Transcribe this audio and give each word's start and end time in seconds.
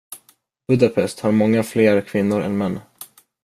Budapest 0.67 1.19
har 1.19 1.31
många 1.31 1.63
fler 1.63 2.01
kvinnor 2.01 2.41
än 2.41 2.57
män. 2.57 2.79